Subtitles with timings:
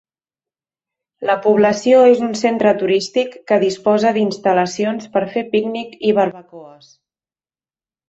[1.29, 6.93] La població és un centre turístic que disposa d'instal·lacions per fer pícnic i barbacoes.